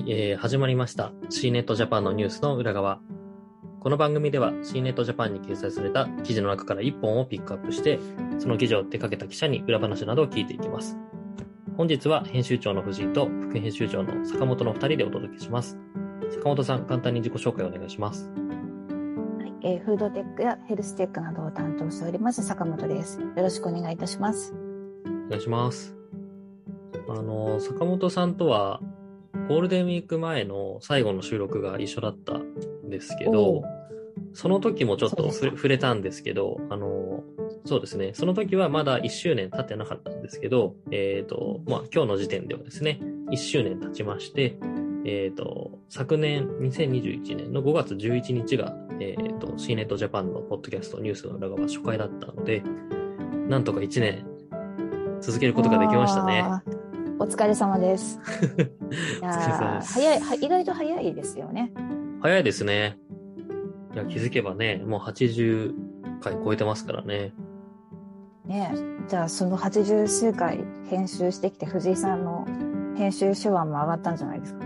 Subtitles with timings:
[0.00, 1.12] はい、えー始まりました。
[1.28, 3.02] C ネットジャパンのニュースの裏側。
[3.80, 7.98] この番組では C ネットジャパンに掲載された記事の中から1本をピックアップして、
[8.38, 10.96] その記事を手掛けた記者に裏話などを聞いていきます。
[11.76, 15.78] 本日は編集長の藤井と副編集長の坂本の2人でお届けします。
[16.30, 18.30] 坂本さん、簡単に自己紹介をお願いします。
[18.30, 23.20] はいえーフードテックやヘルステックなどを担当しております坂本です。
[23.20, 24.54] よろしくお願いいたします。
[25.26, 25.94] お願いします。
[27.06, 28.80] あの、坂本さんとは、
[29.50, 33.64] ゴールデンウィーク前の最後の収録が一緒だったんですけどお、
[34.32, 37.24] その時もちょっと触れたんですけど、あの、
[37.64, 43.00] そうですね、その時はまだ1周年経ってなかったんですけど、えっ、と、まあ、今日の時点ではですね、
[43.32, 44.56] 1周年経ちまして、
[45.04, 52.62] えっ、と、昨年2021年の5月11日が、えっ、と、C ネットジャパンのポッドキャストニュースの裏側初回だったので、
[53.48, 54.24] なんとか1年
[55.20, 56.44] 続けることができましたね。
[57.22, 58.18] お疲れ様です。
[59.20, 61.70] いや早いは、意外と早いですよね。
[62.22, 62.98] 早いですね。
[63.94, 65.74] いや、気づけばね、もう80
[66.20, 67.34] 回超えてますからね。
[68.46, 68.78] ねえ
[69.08, 72.46] じゃあその80数回編集してきて藤井さんの
[72.96, 74.64] 編集手腕も上がったんじゃないですか？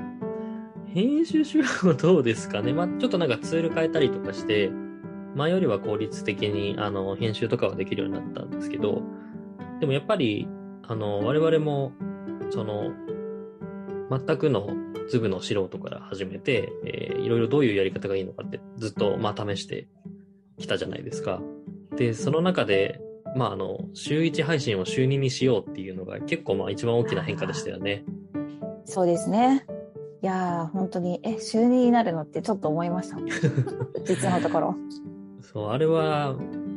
[0.86, 2.72] 編集手腕はどうですかね。
[2.72, 4.70] まあ、ちょっとなんかツール変えたりとかして、
[5.34, 9.02] 前よりは効率的に、あの、編集とかはできるようになったんですけど、
[9.80, 10.48] でもやっぱり、
[10.86, 11.90] あの、我々も、
[12.54, 12.92] その、
[14.10, 14.68] 全くの
[15.08, 19.88] ズブの素人から始めて、えーいろいろどういうやり方がいいのかってずっと、まあ、試して
[20.58, 21.40] きたじゃないですか。
[21.96, 23.00] で、その中で、
[23.34, 28.04] まあ、あの、週1配信を週2にしようっていうのが結構まあ一番大きな変化でしたよね。
[28.84, 29.64] そうですね。
[30.22, 33.16] いやー本当にえ週2になるのってちょっと思いました。
[34.04, 34.76] 実のところ。
[35.40, 36.36] そう、あれは、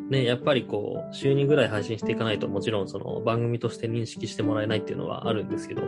[0.09, 5.81] ね、やっぱりこう、週2ぐらい配信していかないと、もちろんその番組として認識してもらえないっていうのはあるんですけど、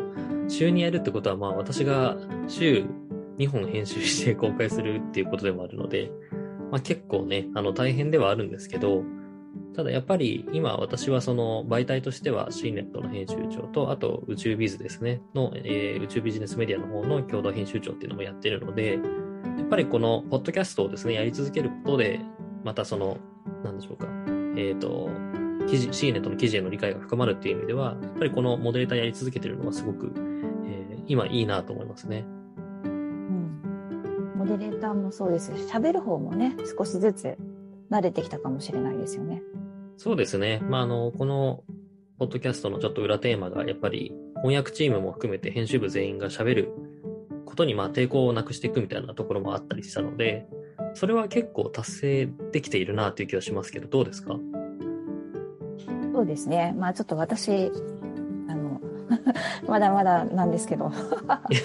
[0.50, 2.86] 週2やるってことは、まあ私が週
[3.38, 6.12] 2本編集して公開するっていうことでもあるので、
[6.72, 9.04] まあ結構ね、あの大変ではあるんですけど、
[9.74, 19.00] ただやっぱり今私はその媒体としては CNET の編集長と、あと宇宙ビズですね、の、えー宇宙ビジネスメディアの方の共同編集長っていうのもやってるので、
[19.58, 22.20] やっぱりこのポッドキャストをですね、やり続けることで、
[22.64, 23.18] またその、
[23.64, 24.08] なんでしょうか、
[24.56, 25.10] えっ、と、
[25.68, 30.12] 記事、CNET の記事への理解が深まるっていう意味では、やっぱりこのモデレーターやり続けてるのはすごく、
[30.66, 32.24] えー今いいなと思いますね。
[32.84, 34.34] うん。
[34.36, 37.36] モデレーターもそうですし、喋る方もね、少しずつ
[37.90, 39.42] 慣れてきたかもしれないですよね。
[39.98, 40.62] そうですね。
[40.70, 41.64] まあ、あの、この、
[42.20, 46.74] ポッドキャストのちょっと裏テーマが、やっぱり翻訳チームも含めて編集部全員が喋る
[47.46, 50.48] ことに、まあ、抵抗をなくしていくみたいなところもあったりしたので、
[50.94, 54.38] それは結構達成できているなという気がしますけど、どうですか？
[56.14, 56.76] そうですね。
[56.78, 57.72] まあちょっと私、
[58.48, 58.82] あの、
[59.68, 60.92] まだまだなんですけど。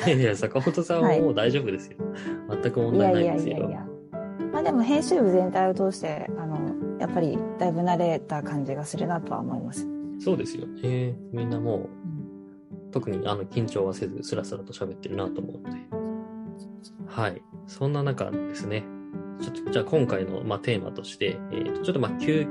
[0.06, 1.96] いやいや、坂本さんはもう大丈夫ですよ。
[2.62, 3.52] 全く問題ないですよ。
[3.54, 3.86] やいやいや。
[4.52, 6.58] まあでも編集部全体を通して、あの、
[7.00, 9.88] やっぱりだいぶ慣れた感じがするなとは思います。
[10.20, 11.16] そうですよね。
[11.32, 11.88] みんなもう、うん
[12.92, 15.80] 特にあの緊張はせず、スラスラと喋ってるなと思うので。
[17.06, 17.42] はい。
[17.66, 18.84] そんな中ですね。
[19.40, 22.46] ちょっと、じゃあ今回の、まあ、テーマとして、えっ、と、ちょっとまあ、救、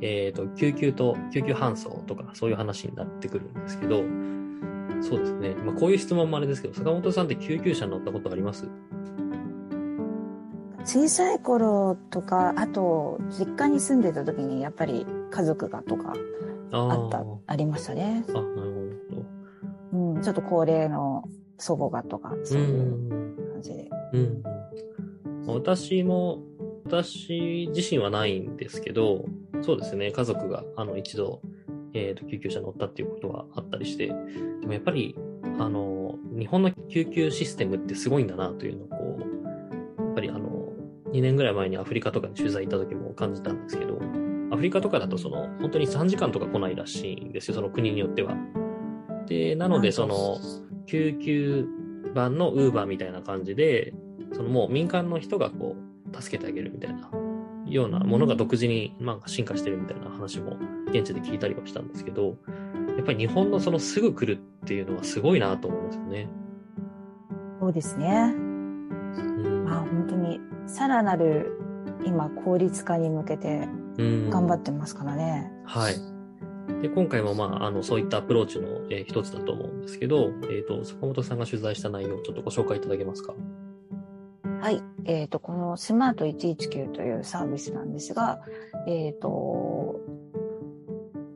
[0.00, 4.02] えっ、と、救急と救急搬送とか、そういう話になってくるんですけど、
[5.02, 5.54] そうですね。
[5.64, 8.66] まあ、こういう質問もあれですけど、坂本さんって救急車乗ったことあります？
[10.84, 16.14] 小さい頃とか、あと、実家に住んでた時に、やっぱり家族がとか
[16.70, 18.24] ああったー、ありましたね。
[18.28, 20.14] あ、なるほど。
[20.14, 21.24] うん、ちょっと高齢の
[21.58, 23.90] 祖母がとか、そういう感じで。
[24.12, 24.42] うん。
[25.54, 26.42] 私も、
[26.84, 29.24] 私自身はないんですけど、
[29.62, 31.40] そうですね、家族があの一度、
[31.94, 34.12] えーと、救急車乗ったっていうことはあったりして、で
[34.66, 35.16] もやっぱり、
[35.58, 40.72] あの、日本の救急システムってすごいんだなというのを、こう、やっぱりあの、
[41.12, 43.98] 2年ぐらい前にアフリカとかに取材行った時も感じたんですけど、
[44.52, 48.36] アフリカとかだとその、本当に3時間とか来ないらしいんですよ、その国によっては。
[49.26, 50.38] で、なので、その、
[50.86, 51.66] 救急
[52.14, 53.94] 版のウーバーみたいな感じで、
[54.32, 55.76] そのもう民間の人がこ
[56.12, 57.10] う、助けてあげるみたいな、
[57.66, 60.56] ようなものが独自に、まあ、進化してるみたいな話も
[60.88, 62.36] 現地で聞いたりはしたんですけど、
[62.96, 66.28] やっぱり日本のそのすぐ来るっていうのはすごいなと思うんですよね。
[67.60, 68.32] そうですね。
[68.36, 69.64] うん。
[69.64, 71.58] まあ本当に、さらなる
[72.04, 73.68] 今効率化に向けて
[73.98, 75.50] うん頑張ってますからね。
[75.64, 75.94] はい。
[76.82, 83.34] で、今回もまあ、あの、そういったアプローチの、えー一つだと思うんですけど、えっ、と、坂本さんが取材した内容をちょっとご紹介いただけますか？
[84.60, 84.82] はい。
[85.04, 88.40] えっ、と、このスマート119というサービスなんですが、
[88.86, 90.00] えっ、と、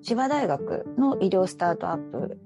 [0.03, 2.39] 千葉大学の医療スタートアップ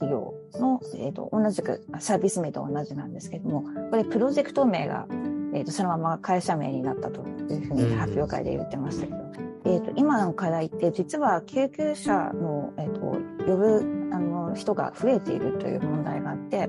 [0.00, 5.06] 企業のえっ、と、同じくサービス名と同じなんですけども、これプロジェクト名が、
[5.54, 9.18] えっ、と、そのまま会社名になったというふうに発表会で言ってましたけど、
[9.66, 16.68] えっ、と、今の課題って実は救急車の、えっ、と、呼ぶ、あの、人が増えているという問題があって、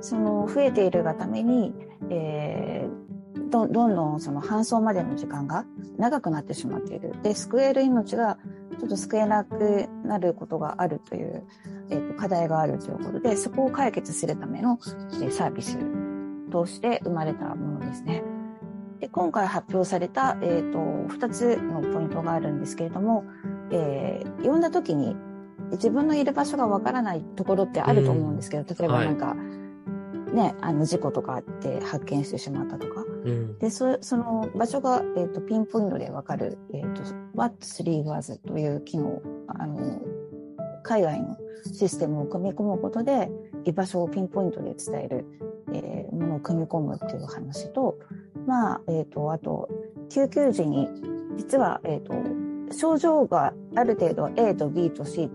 [0.00, 1.72] その増えているがために、
[2.10, 5.64] えー、どどんどんその搬送までの時間が
[5.98, 7.14] 長くなってしまっている。
[7.22, 8.38] で、救える命が
[8.78, 11.44] ちょっと救えなくなることがあるという、
[11.90, 14.78] えー、と課題があるということで、そこを解決するための、
[15.22, 15.78] えサービス
[16.50, 18.22] として生まれたものですね。
[19.00, 20.78] で今回発表された、えーと、
[21.14, 23.24] 2つのポイントがあるんですけれども、
[23.70, 25.14] えー、呼んだ時に
[25.72, 29.65] 自分のいる場所がわからないところってあると思うんですけど、例えばなんか、はい
[30.32, 37.02] ね、あの事故とかあって発見してしまったとか、うん、でそその場所が、えーと、ピンポイントで分かる、えーと、
[37.36, 40.00] What3 was という機能あの
[40.82, 41.36] 海外の
[41.72, 43.30] システムを組み込むことで
[43.64, 45.26] 居場所をピンポイントで伝える、
[45.72, 47.98] えー、ものを組み込むっていう話と,、
[48.46, 49.68] まあえーと、あと
[50.08, 50.88] 救急時に
[51.36, 52.14] 実は、えー、と
[52.72, 55.30] 症状がある程度 A と B と C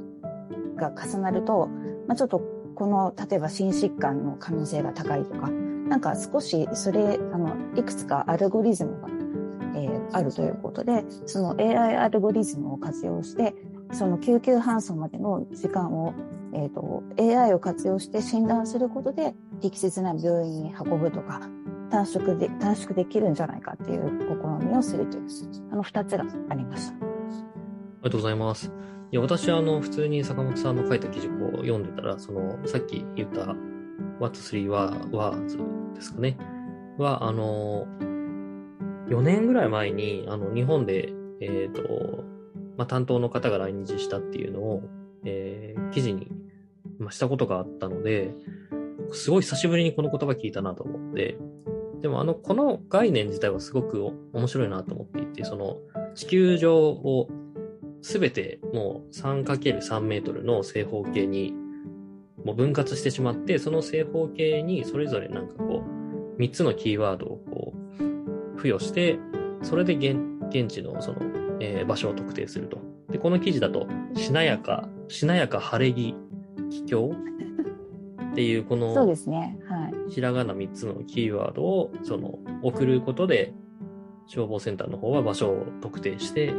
[0.76, 1.68] が重なると、
[2.08, 2.42] まあ、ちょっと
[2.76, 9.08] この例えば心疾患の可能性が高いとかなんか少しそれあのいくつかアルゴリズムが、
[9.76, 13.54] えー、あるということでその AI アルゴリズムを活用して
[13.92, 16.14] その救急搬送までの時間を、
[16.54, 21.42] えーと、AI を活用して診断することで適切な病院に運ぶとか
[21.90, 24.10] 短縮で短縮できるんじゃないかっていう
[24.62, 25.28] 試みをするという
[25.72, 26.96] あの2つがありました。
[26.96, 28.72] ありがとうございます。
[29.12, 33.56] いや、私はあの、普通に坂本さんの書いた記事を読んでたら、その、さっき言った
[34.22, 34.70] What 3
[35.10, 36.38] Words ですかね。
[36.98, 37.88] は、あの、
[39.10, 42.24] 4年ぐらい前に、あの、日本で、え、ー、と、
[42.78, 44.84] まあ、担当の方が来日したっていうのを、
[45.26, 46.32] えー、記事に、
[47.10, 48.34] したことがあったので、
[49.12, 51.38] すごい久しぶりにこの言葉聞いたなと思って、
[52.02, 54.02] でもあの、この概念自体はすごく
[54.34, 55.78] 面白いなと思っていて、その、
[56.16, 57.28] 地球上を
[58.02, 61.54] すべてもう 3×3 メートルの正方形に
[62.44, 65.84] もう分割してしまって、その正方形にそれぞれなんかこ
[66.38, 69.20] う、3つのキーワードをこう、付与して、
[69.62, 70.18] それで現
[70.52, 71.18] 現地のその、
[71.60, 72.80] えー、場所を特定すると。
[73.10, 76.16] で、この記事だと、しなやか、しなやか晴れ着、
[76.70, 77.12] 気境
[78.32, 79.58] っていうこの、そうですね。
[79.68, 80.12] はい。
[80.12, 83.54] ひらがな3つのキーワードを、その、送ることで、
[84.28, 86.54] 消防センターの方は場所を特定して、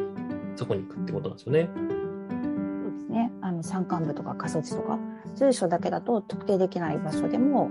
[0.57, 1.71] そこに行くってことなんですよね。
[1.75, 3.33] そうですね。
[3.41, 4.99] あの山間部とか過疎地とか
[5.37, 7.71] 住所だけだと特定できない場所でも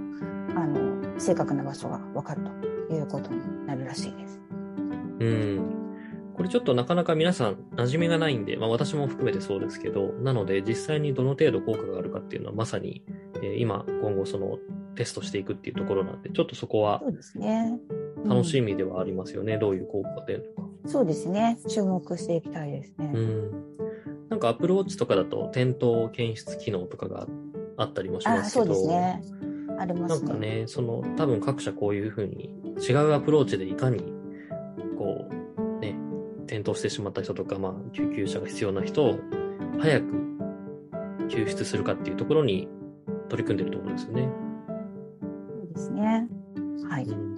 [0.56, 2.42] あの正確な場所が分かる
[2.90, 4.42] ということになるらしいです。
[5.20, 5.78] うん。
[6.34, 13.04] これちょっとなかなか皆さん馴染みがないんで、まあ私も含めてそうですけど、なので実際にどの程度効果があるかっていうのはまさに、
[13.44, 14.58] えー、今今後その
[14.96, 17.04] テストしていくっていうところなんで、ちょっとそこは
[18.26, 19.54] 楽しみではありますよね。
[19.54, 20.61] うん、どういう効果が出るのか。
[20.86, 21.58] そうですね。
[21.68, 23.12] 注目していきたいですね。
[23.14, 23.52] うん。
[24.30, 27.28] なんかアプローチとかだと転倒検出機能とかが
[27.78, 28.66] あったりもしますけど。
[28.66, 29.24] そうですね。
[29.78, 30.28] ありますね。
[30.28, 32.50] なんかね、その多分各社こういうふうに
[32.88, 34.00] 違うアプローチでいかに
[34.98, 35.96] こうね、
[36.46, 39.20] 転倒してしまった人とか、まあ救急車が必要な人を
[39.80, 40.06] 早く
[41.30, 42.68] 救出するかっていうところに
[43.30, 44.30] 取り組んでるところですよね。
[45.50, 46.28] そうですね。
[46.90, 47.04] はい。
[47.06, 47.32] うん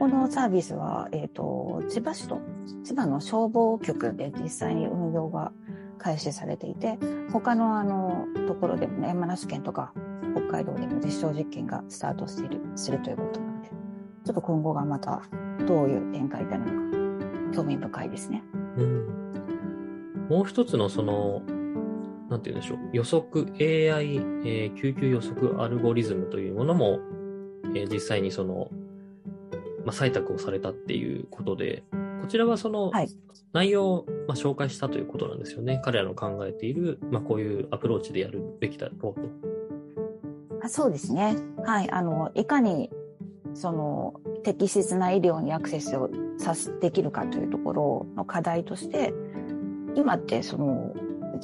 [0.00, 2.40] このサービスは、えっ、ー、と、千葉市と
[2.84, 5.52] 千葉の消防局で実際に運用が
[5.98, 6.98] 開始されていて、
[7.32, 9.92] 他のあの、ところでもね、山梨県とか
[10.34, 15.22] 北海道でも実証実験がスタートしている、するということなので、ちょっと今後がまた
[15.66, 18.42] どういう展開になるのか、興味深いですね。
[18.76, 20.26] うん。
[20.28, 21.42] もう一つのその、
[22.28, 27.00] なんて言うんでしょう、予測 AI、えー、救急予測アルゴリズムというものも、
[27.74, 28.70] えー、実際にその
[29.84, 31.82] まあ、採択をされたっていうことで、
[32.20, 32.92] こちらはその
[33.52, 35.80] 内容をまあ紹介したということなんですよね。
[35.84, 39.28] 彼らの考えている、まあ、こういうアプローチでやるべきだろうと。
[40.62, 41.36] あそうですね。
[41.64, 41.90] はい。
[41.90, 42.90] あの、いかに
[43.54, 49.12] その適切な医療にアクセスをさせできるかというところの課題として、
[49.94, 50.94] 今ってその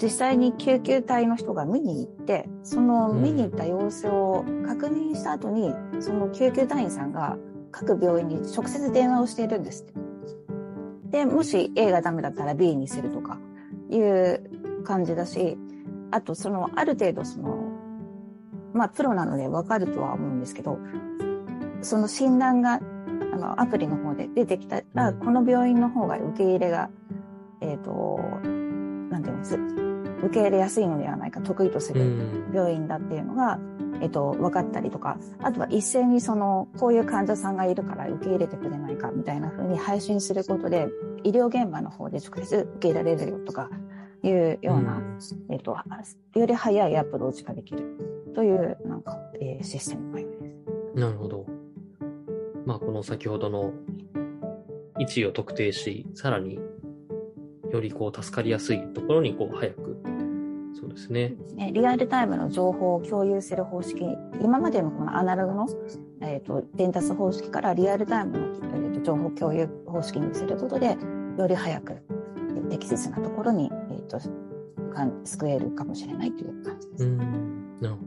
[0.01, 7.37] 実際に救急隊の人が見に行って、その見に行った様子を確認した後に、その救急隊員さんが
[7.71, 10.06] 各病院に直接電話をしているんですって。
[11.17, 13.39] で、もし A がダメだったら B にするとか
[13.89, 15.57] いう感じだし、
[16.11, 17.57] あとそのある程度その、
[18.75, 20.79] まあプロなのでわかるとは思うんですけど、
[21.81, 22.81] その診断が
[23.33, 26.91] あのアプリの方で出てきたら、この病院の方が受け入れが、
[27.63, 28.19] えっ、ー、と、
[29.11, 29.96] なんていうんです？
[30.23, 32.05] 受け入れやすいのではないか、得意とする
[32.53, 33.59] 病院だっていうのが、
[34.01, 40.89] えっと、分かったりとか、あとは一斉にその、こういう患者さんがいるから受け入れてくれないかみたいな風に配信することで、
[41.25, 43.71] 医療現場の方で直接受け入れられるよとか
[44.23, 45.03] いうような、
[45.51, 45.77] えっと、
[46.35, 50.37] より早いアプローチができるという、なんか、えー、システムのようで
[50.95, 51.01] す。
[51.01, 51.47] なるほど。
[52.65, 53.73] まあ、この先ほどの
[54.99, 56.59] 位置を特定し、さらに
[57.71, 59.96] よりこう助かりやすいところにこう早く
[60.97, 61.37] ですね。
[61.73, 64.01] リアルタイムの情報を共有する方式、
[64.41, 65.69] 今までのこのアナログの、
[66.23, 70.97] えーと、伝達方式からリアルタイムの、えーと、情報共有方式にすることで、
[71.39, 71.97] より早く
[72.71, 74.19] 適切なところに、えーと、
[75.25, 77.05] 救えるかもしれないという感じです。
[77.05, 77.19] うん
[77.81, 78.01] なるほ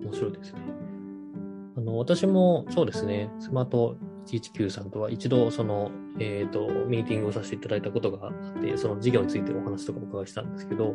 [0.00, 0.08] ど。
[0.08, 0.60] 面白いですね。
[1.76, 3.96] あの、私もそうですね、スマート
[4.26, 10.94] 119さんとは一度その、えっ、ー、と、ミーティングをさせていただいたことがあって、その事業についてお話とかお伺いしたんですけど、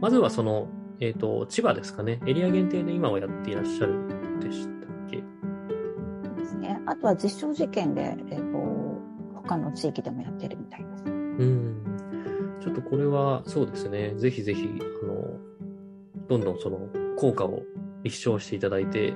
[0.00, 0.68] まずはその、
[1.00, 2.20] えっ、ー、と、千葉ですかね。
[2.26, 4.70] エリア限定で今はやっていらっしゃるんでしたっ
[5.10, 5.16] け？
[5.16, 6.80] ですね。
[6.86, 9.00] あとは実証実験で、えっ、ー、と、
[9.34, 11.04] 他の地域でもやってるみたいです。
[11.04, 11.82] うん。
[12.60, 14.14] ちょっとこれはそうですね。
[14.16, 14.68] ぜひぜひ、
[15.02, 15.38] あの、
[16.28, 17.62] どんどんその効果を
[18.04, 19.14] 立証していただいて、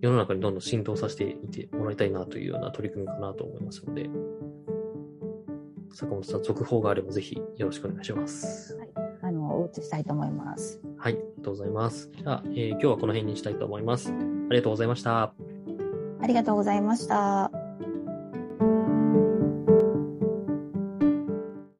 [0.00, 4.08] 世の中にどんどん浸透させていってもらいたいなというような取り組みかなと思いますので、
[5.92, 8.76] 坂本さん、続報があればぜひよろしくお願いします。
[8.76, 8.88] はい
[9.20, 10.80] あの、お打ちしたいと思います。
[10.96, 12.10] はい、ありがとうございます。
[12.16, 14.10] じゃあ、えー、今日はこの辺にしたいと思います。
[14.10, 14.14] あ
[14.50, 15.34] りがとうございました。
[16.20, 17.47] ありがとうございました。